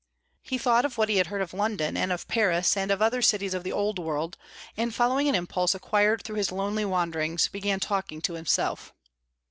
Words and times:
He 0.41 0.57
thought 0.57 0.83
of 0.83 0.97
what 0.97 1.09
he 1.09 1.17
had 1.17 1.27
heard 1.27 1.43
of 1.43 1.53
London, 1.53 1.95
and 1.95 2.11
of 2.11 2.27
Paris, 2.27 2.75
and 2.75 2.89
of 2.89 3.03
other 3.03 3.21
cities 3.21 3.53
of 3.53 3.63
the 3.63 3.71
old 3.71 3.99
world; 3.99 4.35
and 4.75 4.91
following 4.95 5.29
an 5.29 5.35
impulse 5.35 5.75
acquired 5.75 6.23
through 6.23 6.37
his 6.37 6.51
lonely 6.51 6.85
wanderings, 6.85 7.49
began 7.49 7.79
talking 7.79 8.19
to 8.21 8.33
himself. 8.33 8.95